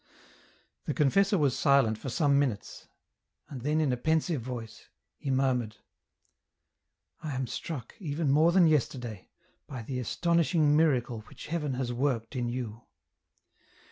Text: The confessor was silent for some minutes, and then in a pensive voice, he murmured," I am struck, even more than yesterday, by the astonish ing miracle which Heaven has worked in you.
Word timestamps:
The 0.85 0.95
confessor 0.95 1.37
was 1.37 1.55
silent 1.55 1.95
for 1.99 2.09
some 2.09 2.39
minutes, 2.39 2.87
and 3.49 3.61
then 3.61 3.79
in 3.79 3.93
a 3.93 3.97
pensive 3.97 4.41
voice, 4.41 4.89
he 5.15 5.29
murmured," 5.29 5.77
I 7.23 7.35
am 7.35 7.45
struck, 7.45 7.93
even 7.99 8.31
more 8.31 8.51
than 8.51 8.65
yesterday, 8.65 9.29
by 9.67 9.83
the 9.83 9.99
astonish 9.99 10.55
ing 10.55 10.75
miracle 10.75 11.21
which 11.29 11.45
Heaven 11.49 11.75
has 11.75 11.93
worked 11.93 12.35
in 12.35 12.49
you. 12.49 12.81